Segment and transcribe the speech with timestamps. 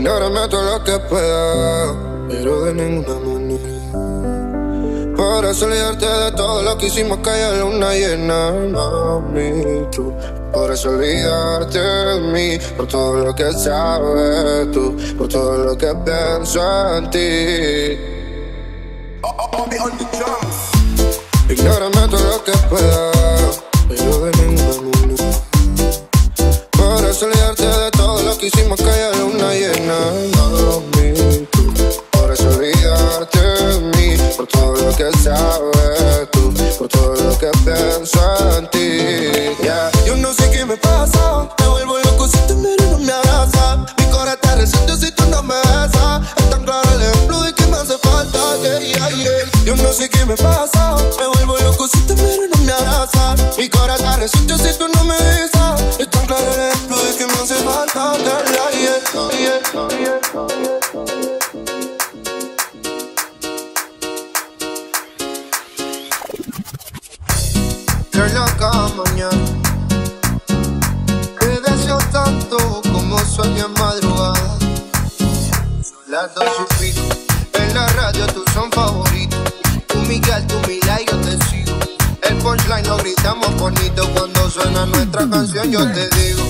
[0.00, 1.94] Ignórame todo lo que pueda,
[2.26, 3.68] pero de ninguna manera.
[5.14, 10.10] Para olvidarte de todo lo que hicimos que haya luna llena, mami, tú.
[10.50, 16.96] Podrás olvidarte de mí por todo lo que sabes tú, por todo lo que pienso
[16.96, 17.98] en ti.
[21.50, 23.12] Ignórame todo lo que pueda,
[28.76, 29.98] todo lo que hicimos que haya luna llena,
[30.36, 31.72] mami, tú.
[32.12, 38.58] Podrás olvidarte de mí por todo lo que sabes tú, por todo lo que pienso
[38.58, 39.62] en ti.
[39.62, 39.90] Yeah.
[40.06, 43.12] Yo no sé qué me pasa, me vuelvo loco si te miro y no me
[43.12, 43.78] abrazas.
[43.98, 46.22] Mi corazón te resiente si tú no me besas.
[46.36, 48.38] Es tan claro el ejemplo de que me hace falta.
[48.62, 49.64] Yeah, yeah, yeah.
[49.64, 52.72] Yo no sé qué me pasa, me vuelvo loco si te miro y no me
[52.72, 53.58] abrazas.
[53.58, 55.49] Mi corazón te resiente si tú no me besas.
[76.10, 77.00] Las dos y pico
[77.54, 79.38] En la radio tú son favoritos.
[79.86, 81.78] Tú Miguel, tú Mila y yo te sigo.
[82.22, 84.08] El punchline lo gritamos bonito.
[84.14, 86.42] Cuando suena nuestra canción yo te digo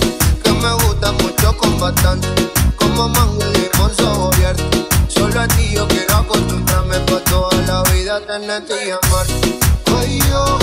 [0.43, 2.29] Que me gusta mucho con bastante.
[2.77, 4.65] Como mango y limón abierto.
[5.09, 9.59] Solo a ti yo quiero acostumbrarme Pa' toda la vida tenerte y amarte.
[9.99, 10.59] Ay, yo,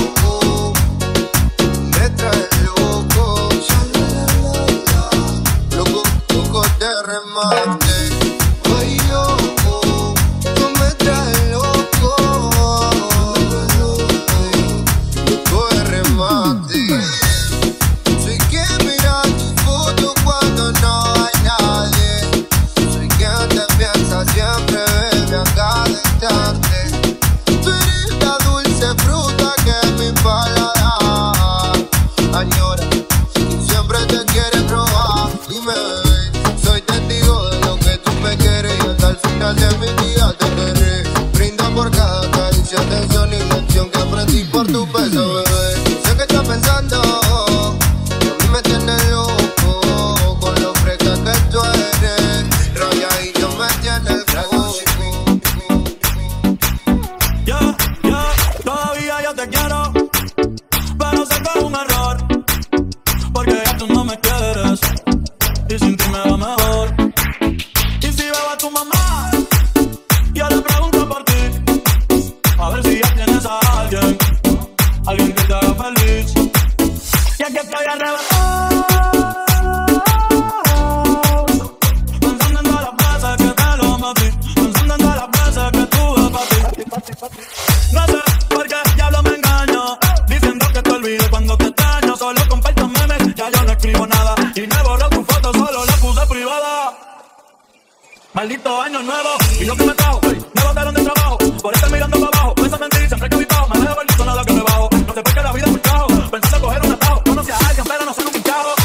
[98.37, 102.19] Maldito año nuevo Y lo que me trajo, me botaron de trabajo Por estar mirando
[102.19, 104.61] para abajo, pensando en ti Siempre que mi bajo, me dejo el nada que me
[104.61, 107.57] bajo No sé por qué la vida un cajo Pensando coger un atajo Conocí a
[107.57, 108.75] alguien pero no soy un pinchajo.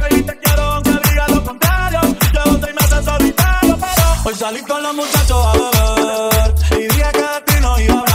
[0.00, 2.00] Baby, te quiero aunque diga lo contrario
[2.32, 7.20] Llevo seis meses solitario pero Hoy salí con los muchachos a beber Y dije que
[7.20, 8.05] de ti no iba a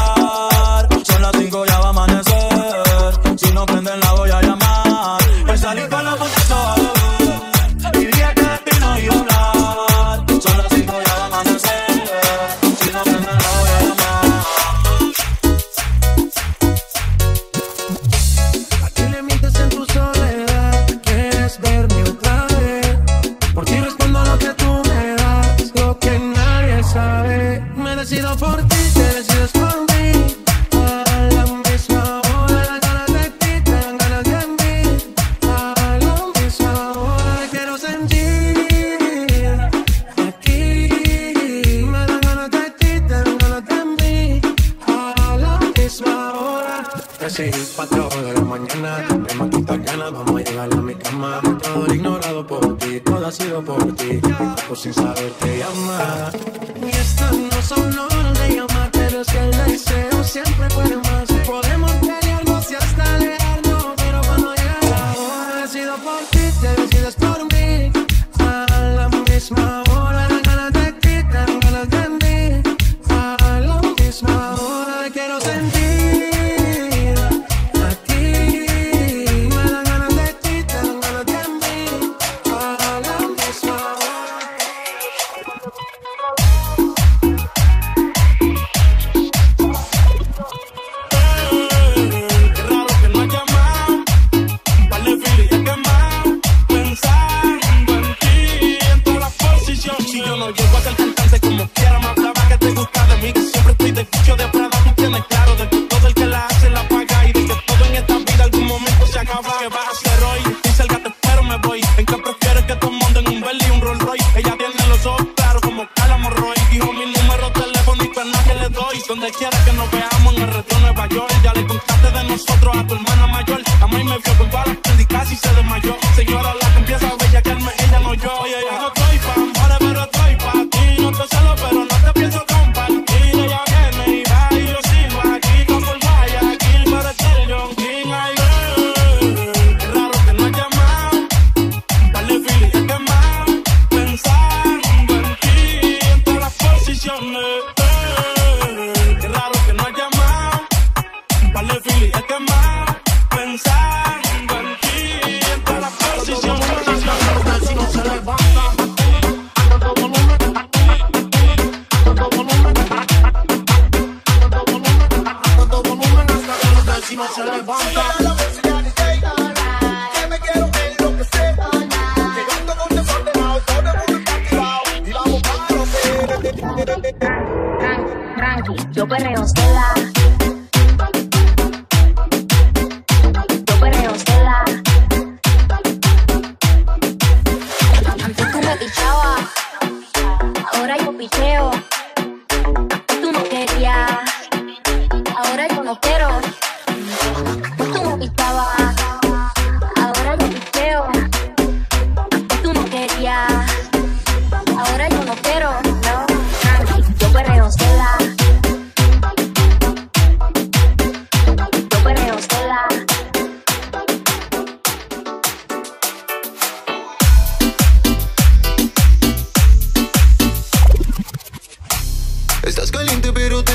[28.38, 28.71] por
[51.22, 51.58] llegar a mi cama.
[51.62, 54.20] Todo ignorado por ti, todo ha sido por ti.
[54.68, 56.32] Por sin saber te llama.
[56.82, 61.11] Y estas no son horas de llamar, pero es que el deseo siempre puede más.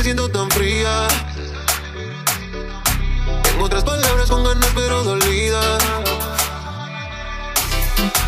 [0.07, 1.09] siento tan fría.
[3.43, 5.79] Tengo otras palabras con ganas pero dolida.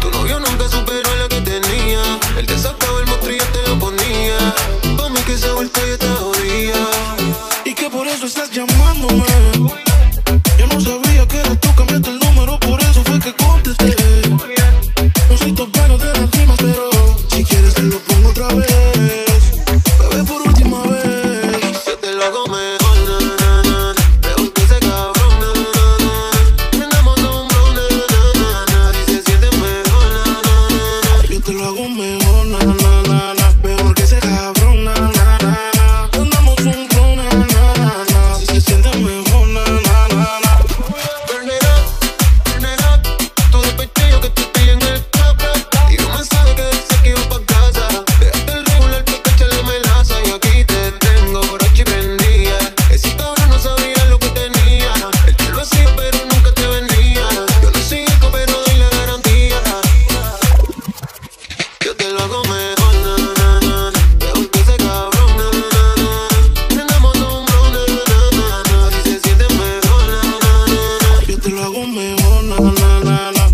[0.01, 0.48] Tu novio no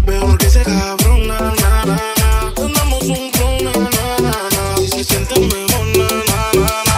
[0.07, 1.97] veo, que ese cabrón, na, na.
[2.57, 3.73] Andamos un clon, na,
[4.21, 4.33] na.
[4.81, 6.97] Y se siente mejor, na, na,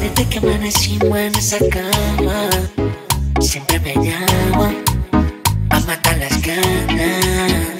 [0.00, 2.50] Desde que amanecimos en esa cama,
[3.40, 4.74] siempre me llama
[5.70, 7.78] a matar las ganas.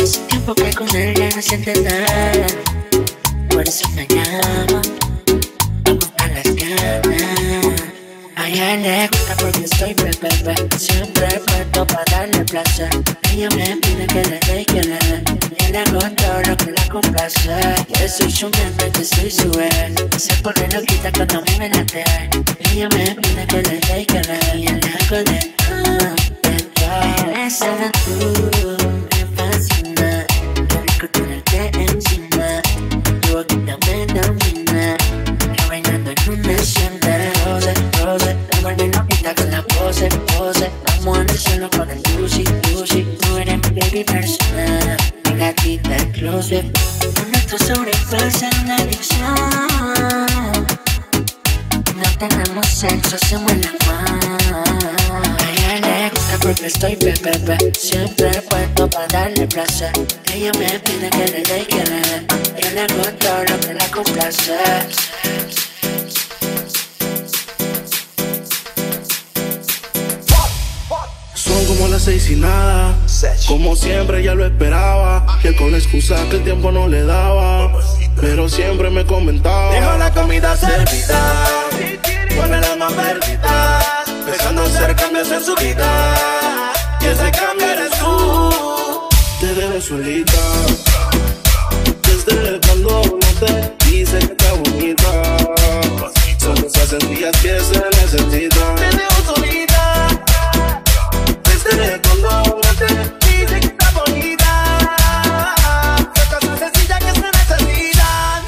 [0.00, 2.46] Hace tiempo que con él ya no siente nada,
[3.50, 4.82] por eso me llama.
[8.34, 10.54] A ella le gusta porque soy bebé, bebé.
[10.78, 12.90] Siempre puesto para darle placer.
[13.32, 15.22] Ella me pide que le dé y que le dé.
[15.58, 17.38] Yo le hago todo lo que la complace.
[17.88, 20.22] Yo soy su mente, yo soy su ex.
[20.22, 22.04] Se pone loquita cuando a mí me late.
[22.72, 24.62] Ella me pide que le dé y que le dé.
[24.62, 26.92] Yo le hago de todo, de todo.
[28.04, 28.16] Tú
[29.10, 30.26] me fascina.
[30.68, 31.41] Qué rico
[59.54, 62.26] Ella me pide que le dé y que le dé.
[62.62, 62.96] Yo le hago
[63.50, 64.54] lo que la complace.
[71.34, 72.94] Son como las seis y nada.
[73.46, 75.38] Como siempre ya lo esperaba.
[75.42, 77.78] Que con la excusa que el tiempo no le daba.
[78.18, 79.74] Pero siempre me comentaba.
[79.74, 81.44] Deja la comida servida.
[82.34, 84.04] Pone la alma perdida.
[84.24, 86.72] Pensando hacer cambios en su vida.
[87.02, 88.51] Y ese cambio eres tú.
[89.82, 90.32] Solita.
[92.02, 95.36] Desde cuando no te dice que está bonita.
[96.38, 98.51] Son esas días que se necesitan.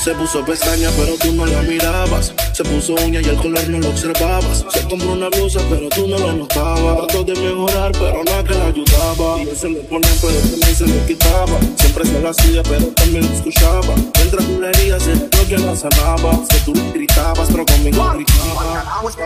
[0.05, 2.35] Se puso pestaña, pero tú no la mirabas.
[2.53, 4.63] Se puso uña y el color no lo observabas.
[4.71, 7.07] Se compró una blusa, pero tú no lo notabas.
[7.07, 9.39] Trató de mejorar, pero nada que la ayudaba.
[9.39, 11.59] Y él se le ponía, pero también se le quitaba.
[11.79, 13.95] Siempre se lo hacía, pero también lo escuchaba.
[14.17, 16.39] Mientras tú le herías, lo que la sanaba.
[16.51, 19.17] Que tú le gritabas, pero conmigo gritabas.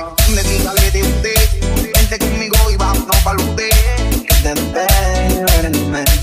[1.92, 3.16] Vente conmigo y vámonos.
[4.28, 6.17] Que te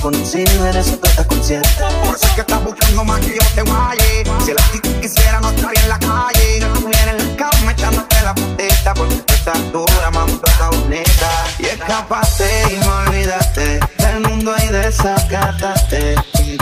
[0.00, 1.68] conocido, eres tú estás consciente.
[2.04, 4.24] Por eso es que estás buscando más que yo te guaye.
[4.44, 6.60] Si la actitud quisiera, no estaría en la calle.
[6.60, 8.94] No estuviera en la cama echándote la putita.
[8.94, 11.30] Porque tú estás dura, mami, tú estás bonita.
[11.58, 16.14] Y escapaste y me olvidaste del mundo y desacataste.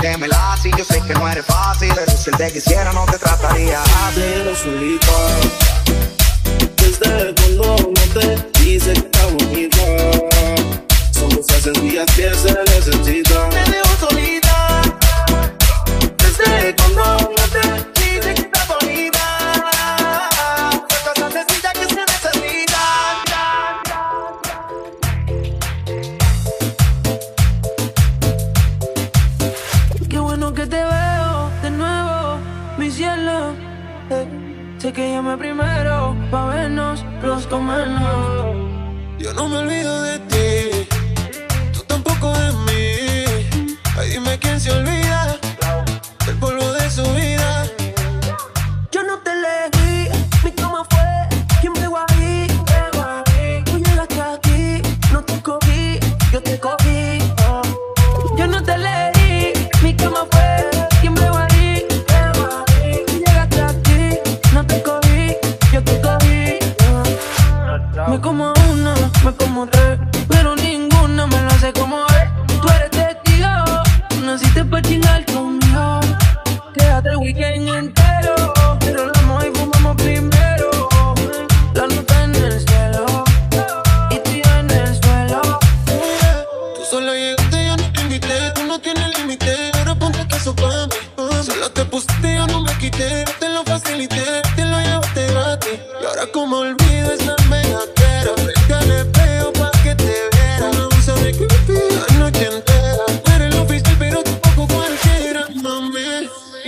[0.02, 1.92] Dímela si yo sé que no eres fácil.
[1.94, 4.16] Pero si él te quisiera, no te trataría así.
[4.16, 5.12] Pero solita.
[6.76, 10.67] Desde cuando no te dice que está bonita.
[11.48, 13.50] Cosas días que se necesitan.
[13.50, 14.47] Te dejo solita,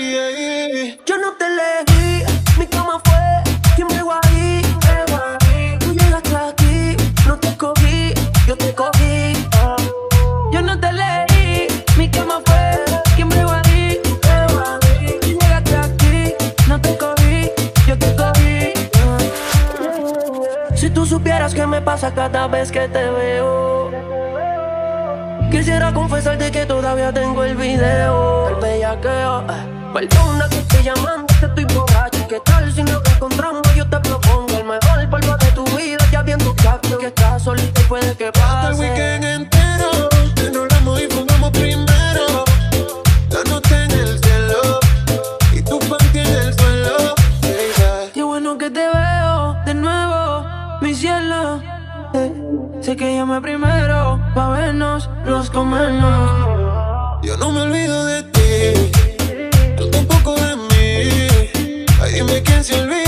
[0.01, 2.25] Yo no te elegí,
[2.59, 3.21] mi cama fue
[3.77, 4.63] quien me ahí.
[5.79, 8.15] Tú llegaste aquí, no te cogí,
[8.47, 9.35] yo te cogí.
[10.53, 12.83] Yo no te elegí, mi cama fue
[13.15, 14.01] quien me ahí.
[15.21, 16.35] Tú llegaste aquí,
[16.67, 17.51] no te cogí,
[17.87, 18.73] yo te cogí.
[20.77, 23.70] Si tú supieras qué me pasa cada vez que te veo.
[25.51, 29.91] Quisiera confesarte que todavía tengo el video El bellaqueo eh.
[29.93, 33.63] Perdona que estoy llamando, que estoy borracho ¿Qué tal si nos encontramos?
[33.75, 37.81] Yo te propongo el mejor polvo de tu vida Ya viendo que que estás solita
[37.81, 39.50] y puede que Hasta el pase weekend
[55.41, 55.51] los
[57.23, 58.93] Yo no me olvido de ti.
[59.79, 61.87] Tú tampoco de mí.
[62.03, 63.00] Ay, dime quién se olvida.